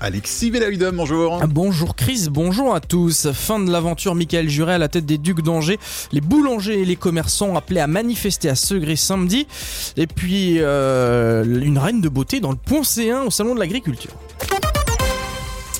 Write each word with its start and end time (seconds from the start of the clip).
Alexis 0.00 0.50
Vellaudum, 0.50 0.96
bonjour. 0.96 1.40
Bonjour 1.46 1.94
Chris, 1.94 2.26
bonjour 2.30 2.74
à 2.74 2.80
tous. 2.80 3.32
Fin 3.32 3.60
de 3.60 3.70
l'aventure 3.70 4.14
Michael 4.14 4.48
Juret 4.48 4.74
à 4.74 4.78
la 4.78 4.88
tête 4.88 5.06
des 5.06 5.18
Ducs 5.18 5.42
d'Angers. 5.42 5.78
Les 6.12 6.20
boulangers 6.20 6.80
et 6.80 6.84
les 6.84 6.96
commerçants 6.96 7.56
appelés 7.56 7.80
à 7.80 7.86
manifester 7.86 8.48
à 8.48 8.54
Segré 8.54 8.96
samedi. 8.96 9.46
Et 9.96 10.06
puis 10.06 10.56
euh, 10.58 11.44
une 11.44 11.78
reine 11.78 12.00
de 12.00 12.08
beauté 12.08 12.40
dans 12.40 12.50
le 12.50 12.56
C1 12.56 13.26
au 13.26 13.30
Salon 13.30 13.54
de 13.54 13.60
l'Agriculture. 13.60 14.12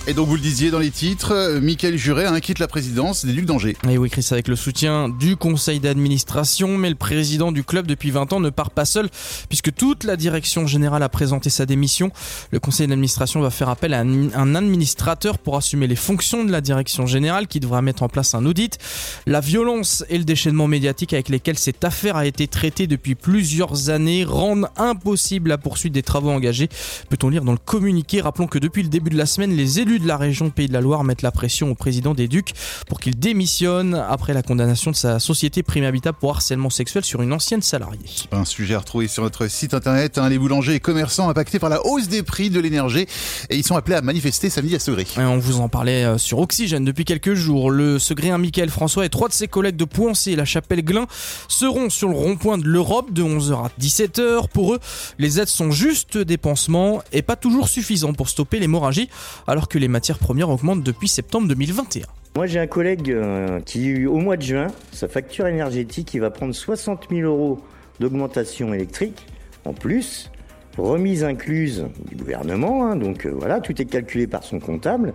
Et 0.06 0.12
donc 0.12 0.28
vous 0.28 0.34
le 0.34 0.40
disiez 0.42 0.70
dans 0.70 0.80
les 0.80 0.90
titres, 0.90 1.32
euh, 1.32 1.60
Michael 1.62 1.96
Juret 1.96 2.26
inquiète 2.26 2.58
la 2.58 2.68
présidence 2.68 3.24
des 3.24 3.32
Ducs 3.32 3.46
d'Angers. 3.46 3.74
Et 3.88 3.96
oui 3.96 4.10
Chris, 4.10 4.28
avec 4.32 4.48
le 4.48 4.56
soutien 4.56 5.08
du 5.08 5.34
conseil 5.34 5.80
d'administration, 5.80 6.76
mais 6.76 6.90
le 6.90 6.94
président 6.94 7.52
du 7.52 7.64
club 7.64 7.86
depuis 7.86 8.10
20 8.10 8.34
ans 8.34 8.40
ne 8.40 8.50
part 8.50 8.70
pas 8.70 8.84
seul, 8.84 9.08
puisque 9.48 9.74
toute 9.74 10.04
la 10.04 10.16
direction 10.16 10.66
générale 10.66 11.02
a 11.02 11.08
présenté 11.08 11.48
sa 11.48 11.64
démission. 11.64 12.10
Le 12.50 12.60
conseil 12.60 12.86
d'administration 12.86 13.40
va 13.40 13.48
faire 13.48 13.70
appel 13.70 13.94
à 13.94 14.00
un 14.00 14.54
administrateur 14.54 15.38
pour 15.38 15.56
assumer 15.56 15.86
les 15.86 15.96
fonctions 15.96 16.44
de 16.44 16.52
la 16.52 16.60
direction 16.60 17.06
générale, 17.06 17.46
qui 17.46 17.58
devra 17.58 17.80
mettre 17.80 18.02
en 18.02 18.10
place 18.10 18.34
un 18.34 18.44
audit. 18.44 18.76
La 19.24 19.40
violence 19.40 20.04
et 20.10 20.18
le 20.18 20.24
déchaînement 20.24 20.68
médiatique 20.68 21.14
avec 21.14 21.30
lesquels 21.30 21.58
cette 21.58 21.82
affaire 21.82 22.16
a 22.16 22.26
été 22.26 22.46
traitée 22.46 22.86
depuis 22.86 23.14
plusieurs 23.14 23.88
années 23.88 24.24
rendent 24.24 24.68
impossible 24.76 25.48
la 25.48 25.56
poursuite 25.56 25.94
des 25.94 26.02
travaux 26.02 26.30
engagés. 26.30 26.68
Peut-on 27.08 27.30
lire 27.30 27.42
dans 27.42 27.52
le 27.52 27.58
communiqué 27.58 28.20
Rappelons 28.20 28.48
que 28.48 28.58
depuis 28.58 28.82
le 28.82 28.90
début 28.90 29.08
de 29.08 29.16
la 29.16 29.24
semaine, 29.24 29.56
les 29.56 29.80
élus 29.80 29.93
de 29.98 30.06
la 30.06 30.16
région 30.16 30.50
Pays 30.50 30.68
de 30.68 30.72
la 30.72 30.80
Loire 30.80 31.04
mettent 31.04 31.22
la 31.22 31.32
pression 31.32 31.70
au 31.70 31.74
président 31.74 32.14
des 32.14 32.28
Ducs 32.28 32.52
pour 32.88 33.00
qu'il 33.00 33.18
démissionne 33.18 33.94
après 33.94 34.34
la 34.34 34.42
condamnation 34.42 34.90
de 34.90 34.96
sa 34.96 35.18
société 35.18 35.62
Prime 35.62 35.84
Habitat 35.84 36.12
pour 36.12 36.30
harcèlement 36.30 36.70
sexuel 36.70 37.04
sur 37.04 37.22
une 37.22 37.32
ancienne 37.32 37.62
salariée. 37.62 37.98
Un 38.32 38.44
sujet 38.44 38.74
à 38.74 38.78
retrouver 38.78 39.08
sur 39.08 39.22
notre 39.22 39.46
site 39.48 39.74
internet. 39.74 40.18
Hein, 40.18 40.28
les 40.28 40.38
boulangers 40.38 40.74
et 40.74 40.80
commerçants 40.80 41.28
impactés 41.28 41.58
par 41.58 41.70
la 41.70 41.84
hausse 41.86 42.08
des 42.08 42.22
prix 42.22 42.50
de 42.50 42.60
l'énergie 42.60 43.06
et 43.50 43.56
ils 43.56 43.64
sont 43.64 43.76
appelés 43.76 43.96
à 43.96 44.02
manifester 44.02 44.50
samedi 44.50 44.74
à 44.74 44.78
Segré. 44.78 45.06
on 45.16 45.38
vous 45.38 45.60
en 45.60 45.68
parlait 45.68 46.04
euh, 46.04 46.18
sur 46.18 46.38
Oxygène 46.38 46.84
depuis 46.84 47.04
quelques 47.04 47.34
jours. 47.34 47.70
Le 47.70 47.98
Segréen 47.98 48.38
Michael 48.38 48.70
François 48.70 49.04
et 49.04 49.08
trois 49.08 49.28
de 49.28 49.32
ses 49.32 49.48
collègues 49.48 49.76
de 49.76 49.84
Pouancé 49.84 50.32
et 50.32 50.36
la 50.36 50.44
Chapelle-Glin 50.44 51.06
seront 51.48 51.90
sur 51.90 52.08
le 52.08 52.16
rond-point 52.16 52.58
de 52.58 52.66
l'Europe 52.66 53.12
de 53.12 53.22
11h 53.22 53.66
à 53.66 53.70
17h. 53.80 54.48
Pour 54.48 54.74
eux, 54.74 54.80
les 55.18 55.40
aides 55.40 55.48
sont 55.48 55.70
juste 55.70 56.18
des 56.18 56.36
pansements 56.36 57.02
et 57.12 57.22
pas 57.22 57.36
toujours 57.36 57.68
suffisants 57.68 58.12
pour 58.12 58.28
stopper 58.28 58.58
l'hémorragie 58.58 59.08
alors 59.46 59.68
que 59.68 59.78
les 59.78 59.83
matières 59.88 60.18
premières 60.18 60.50
augmentent 60.50 60.82
depuis 60.82 61.08
septembre 61.08 61.48
2021. 61.48 62.06
Moi, 62.36 62.46
j'ai 62.46 62.58
un 62.58 62.66
collègue 62.66 63.10
euh, 63.10 63.60
qui, 63.60 64.06
au 64.06 64.16
mois 64.16 64.36
de 64.36 64.42
juin, 64.42 64.66
sa 64.92 65.06
facture 65.06 65.46
énergétique, 65.46 66.14
il 66.14 66.20
va 66.20 66.30
prendre 66.30 66.52
60 66.54 67.06
000 67.10 67.22
euros 67.22 67.60
d'augmentation 68.00 68.74
électrique 68.74 69.26
en 69.64 69.72
plus, 69.72 70.30
remise 70.76 71.24
incluse 71.24 71.86
du 72.08 72.16
gouvernement. 72.16 72.86
Hein, 72.86 72.96
donc 72.96 73.26
euh, 73.26 73.30
voilà, 73.30 73.60
tout 73.60 73.80
est 73.80 73.84
calculé 73.84 74.26
par 74.26 74.42
son 74.42 74.58
comptable. 74.58 75.14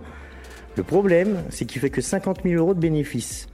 Le 0.76 0.82
problème, 0.82 1.42
c'est 1.50 1.66
qu'il 1.66 1.80
fait 1.80 1.90
que 1.90 2.00
50 2.00 2.40
000 2.44 2.54
euros 2.54 2.74
de 2.74 2.80
bénéfices. 2.80 3.48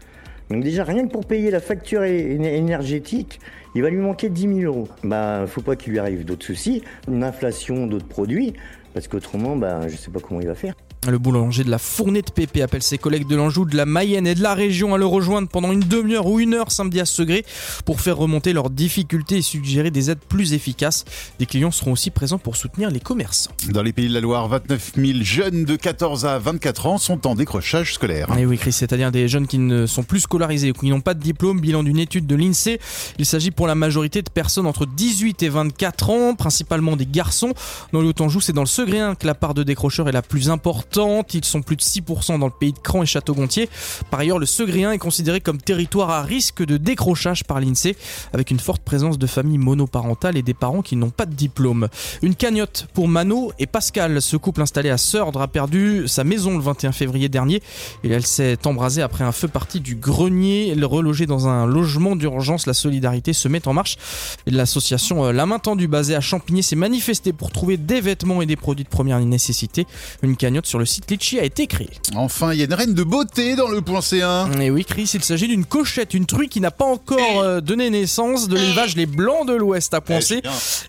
Donc 0.51 0.63
déjà, 0.63 0.85
rien 0.85 1.07
que 1.07 1.13
pour 1.13 1.27
payer 1.27 1.51
la 1.51 1.61
facture 1.61 2.05
énergétique, 2.05 3.41
il 3.75 3.83
va 3.83 3.91
lui 3.91 3.99
manquer 3.99 4.29
10 4.29 4.61
000 4.61 4.61
euros. 4.61 4.89
Bah, 5.03 5.45
faut 5.49 5.61
pas 5.61 5.75
qu'il 5.75 5.93
lui 5.93 5.99
arrive 5.99 6.25
d'autres 6.25 6.47
soucis, 6.47 6.83
une 7.09 7.25
inflation 7.25 7.87
d'autres 7.87 8.07
produits, 8.07 8.55
parce 8.95 9.09
qu'autrement, 9.09 9.57
bah, 9.57 9.89
je 9.89 9.97
sais 9.97 10.11
pas 10.11 10.21
comment 10.21 10.41
il 10.41 10.47
va 10.47 10.55
faire. 10.55 10.75
Le 11.09 11.19
boulanger 11.19 11.63
de 11.63 11.71
la 11.71 11.79
Fournée 11.79 12.23
de 12.23 12.31
Pépé 12.31 12.63
appelle 12.63 12.83
ses 12.83 12.99
collègues 12.99 13.29
de 13.29 13.37
l'Anjou, 13.37 13.65
de 13.65 13.77
la 13.77 13.87
Mayenne 13.87 14.27
et 14.27 14.35
de 14.35 14.43
la 14.43 14.55
région 14.55 14.93
à 14.93 14.99
le 14.99 15.07
rejoindre 15.07 15.49
pendant 15.49 15.71
une 15.71 15.81
demi-heure 15.81 16.27
ou 16.27 16.41
une 16.41 16.55
heure 16.55 16.73
samedi 16.73 17.01
à 17.01 17.05
Segré 17.05 17.45
pour 17.85 18.01
faire 18.01 18.17
remonter 18.17 18.53
leurs 18.53 18.71
difficultés 18.71 19.37
et 19.37 19.43
suggérer 19.43 19.93
des 19.93 20.11
aides 20.11 20.19
plus 20.29 20.53
efficaces. 20.53 21.05
Des 21.39 21.47
clients 21.47 21.71
seront 21.71 21.93
aussi 21.93 22.11
présents 22.11 22.39
pour 22.39 22.57
soutenir 22.57 22.91
les 22.91 22.99
commerçants. 22.99 23.53
Dans 23.69 23.83
les 23.83 23.93
pays 23.93 24.09
de 24.09 24.15
la 24.15 24.21
Loire, 24.21 24.49
29 24.49 24.93
000 24.97 25.19
jeunes 25.23 25.65
de 25.65 25.77
14 25.77 26.27
à 26.27 26.39
24 26.41 26.87
ans 26.87 26.99
sont 26.99 27.25
en 27.29 27.37
décrochage 27.37 27.95
scolaire. 27.95 28.27
Et 28.37 28.45
oui, 28.45 28.59
Chris, 28.59 28.73
c'est-à-dire 28.73 29.13
des 29.13 29.29
jeunes 29.29 29.47
qui 29.47 29.59
ne 29.59 29.87
sont 29.87 30.03
plus 30.03 30.21
scolarisés 30.21 30.71
ou 30.71 30.75
qui 30.75 30.89
n'ont 30.89 31.01
pas 31.01 31.15
de 31.15 31.23
diplôme, 31.23 31.61
bilan 31.61 31.85
d'une 31.85 31.99
étude 31.99 32.27
de 32.27 32.35
l'INSEE. 32.35 32.81
Il 33.19 33.27
s'agit 33.27 33.53
pour 33.53 33.69
la 33.69 33.77
majorité 33.77 34.23
de 34.23 34.31
personnes 34.31 34.67
entre 34.67 34.87
18 34.87 35.43
et 35.45 35.49
24 35.51 36.11
ans, 36.11 36.35
principalement 36.35 36.97
des 36.97 37.07
garçons. 37.07 37.53
Dans 37.93 38.01
le 38.01 38.09
Haut-Anjou, 38.09 38.41
c'est 38.41 38.53
dans 38.53 38.63
le 38.63 38.67
Segréen 38.67 39.15
que 39.15 39.27
la 39.27 39.35
part 39.37 39.55
de 39.55 39.63
décrocheurs 39.63 40.09
est 40.09 40.13
la 40.13 40.23
plus 40.23 40.51
importante. 40.51 40.96
Ils 40.97 41.45
sont 41.45 41.61
plus 41.61 41.77
de 41.77 41.83
6% 41.83 42.39
dans 42.39 42.47
le 42.47 42.53
pays 42.53 42.73
de 42.73 42.79
Cran 42.79 43.03
et 43.03 43.07
Château-Gontier. 43.07 43.69
Par 44.11 44.21
ailleurs, 44.21 44.39
le 44.39 44.47
Segréen 44.47 44.93
est 44.93 44.99
considéré 44.99 45.41
comme 45.41 45.59
territoire 45.59 46.11
à 46.11 46.23
risque 46.23 46.65
de 46.65 46.79
décrochage 46.79 47.45
par 47.45 47.61
l'INSEE, 47.61 47.97
avec 48.33 48.51
une 48.51 48.59
forte 48.59 48.83
présence 48.83 49.19
de 49.19 49.27
familles 49.27 49.59
monoparentales 49.59 50.39
et 50.39 50.43
des 50.43 50.55
parents 50.55 50.81
qui 50.81 50.97
n'ont 50.97 51.11
pas 51.11 51.27
de 51.27 51.35
diplôme. 51.35 51.89
Une 52.23 52.35
cagnotte 52.35 52.87
pour 52.95 53.09
Mano 53.09 53.53
et 53.59 53.67
Pascal. 53.67 54.23
Ce 54.23 54.37
couple 54.39 54.63
installé 54.63 54.89
à 54.89 54.97
Seurdre 54.97 55.43
a 55.43 55.49
perdu 55.49 56.09
sa 56.09 56.25
maison 56.25 56.57
le 56.57 56.63
21 56.63 56.93
février 56.93 57.29
dernier 57.29 57.63
et 58.03 58.11
elle 58.11 58.27
s'est 58.27 58.67
embrasée 58.67 59.03
après 59.03 59.25
un 59.25 59.33
feu 59.33 59.49
parti 59.49 59.81
du 59.81 59.97
grenier. 59.97 60.75
Le 60.75 60.87
relogé 60.87 61.27
dans 61.27 61.47
un 61.47 61.67
logement 61.67 62.17
d'urgence, 62.17 62.67
la 62.67 62.75
solidarité 62.75 63.35
se 63.35 63.49
met 63.49 63.69
en 63.69 63.75
marche. 63.75 63.99
L'association 64.47 65.27
euh, 65.27 65.33
La 65.33 65.45
Main 65.45 65.59
Tendue, 65.59 65.89
basée 65.89 66.15
à 66.15 66.21
Champigny, 66.21 66.63
s'est 66.63 66.77
manifestée 66.77 67.35
pour 67.35 67.51
trouver 67.53 67.77
des 67.77 68.01
vêtements 68.01 68.41
et 68.41 68.47
des 68.47 68.57
produits 68.57 68.85
de 68.85 68.89
première 68.89 69.21
nécessité. 69.21 69.87
Une 70.23 70.37
cagnotte 70.37 70.67
sur 70.67 70.79
le 70.79 70.86
site 70.87 71.11
Litchi 71.11 71.39
a 71.39 71.45
été 71.45 71.67
créée. 71.67 71.91
Enfin, 72.15 72.53
il 72.53 72.59
y 72.59 72.63
a 72.63 72.65
une 72.65 72.75
reine 72.75 72.95
de 72.95 73.03
beauté 73.03 73.57
dans 73.57 73.69
le 73.69 73.81
point 73.81 74.01
C1. 74.01 74.61
Et 74.61 74.71
oui, 74.71 74.85
Chris, 74.85 75.11
il 75.15 75.23
s'agit 75.23 75.49
d'une 75.49 75.65
cochette, 75.65 76.15
une 76.15 76.27
truie 76.27 76.49
qui 76.49 76.61
n'a 76.61 76.71
pas 76.71 76.85
encore 76.85 77.41
euh, 77.41 77.61
donné 77.61 77.91
naissance 77.91 78.49
de 78.49 78.57
l'élevage 78.57 78.97
Les 78.97 79.07
Blancs 79.07 79.47
de 79.47 79.55
l'Ouest 79.55 79.93
à 79.95 80.01
Poncé. 80.01 80.43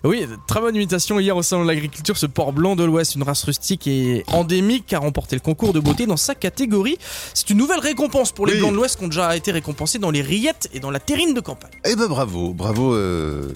Oui, 0.04 0.26
très 0.46 0.60
bonne 0.60 0.76
imitation 0.76 1.18
hier 1.20 1.36
au 1.36 1.42
salon 1.42 1.62
de 1.62 1.68
l'agriculture. 1.68 2.16
Ce 2.16 2.26
porc 2.26 2.52
blanc 2.52 2.76
de 2.76 2.84
l'Ouest, 2.84 3.14
une 3.14 3.22
race 3.22 3.44
rustique 3.44 3.86
et 3.86 4.24
endémique, 4.28 4.92
a 4.92 4.98
remporté 4.98 5.36
le 5.36 5.40
concours 5.40 5.72
de 5.72 5.80
beauté 5.80 6.06
dans 6.06 6.16
sa 6.16 6.34
catégorie. 6.34 6.98
C'est 7.34 7.50
une 7.50 7.58
nouvelle 7.58 7.80
récompense 7.80 8.32
pour 8.32 8.46
les 8.46 8.56
Blancs 8.56 8.72
de 8.72 8.76
l'Ouest 8.76 8.98
qui 8.98 9.04
ont 9.04 9.08
déjà 9.08 9.36
été 9.36 9.52
récompensés 9.52 9.98
dans 9.98 10.10
les 10.10 10.22
rillettes 10.22 10.68
et 10.72 10.80
dans 10.80 10.90
la 10.90 11.00
terrine 11.00 11.34
de 11.34 11.40
campagne. 11.40 11.70
Eh 11.84 11.96
ben 11.96 12.06
bravo, 12.06 12.52
bravo. 12.52 12.94
Euh, 12.94 13.52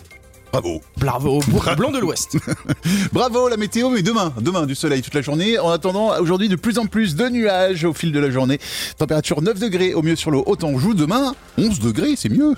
Bravo. 0.53 0.83
Bravo, 0.99 1.41
blanc 1.79 1.91
de 1.93 1.99
l'Ouest. 1.99 2.37
Bravo 3.13 3.49
la 3.49 3.57
météo, 3.57 3.89
mais 3.89 4.03
demain, 4.03 4.35
demain 4.39 4.67
du 4.67 4.75
soleil 4.75 5.01
toute 5.01 5.15
la 5.15 5.23
journée. 5.23 5.59
En 5.59 5.71
attendant, 5.71 6.19
aujourd'hui 6.21 6.51
de 6.51 6.57
plus 6.57 6.79
en 6.79 6.85
plus 6.85 7.17
de 7.17 7.27
nuages 7.31 7.85
au 7.85 7.95
fil 7.95 8.13
de 8.13 8.21
la 8.21 8.31
journée. 8.31 8.61
Température 8.99 9.41
9 9.41 9.59
degrés 9.59 9.95
au 9.95 10.03
mieux 10.03 10.15
sur 10.15 10.31
le 10.31 10.39
Haut-Anjou. 10.45 10.93
Demain, 10.93 11.35
11 11.57 11.81
degrés, 11.81 12.17
c'est 12.17 12.29
mieux. 12.29 12.55